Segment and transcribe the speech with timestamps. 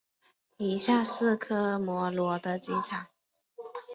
[0.57, 3.05] 以下是科摩罗的机场。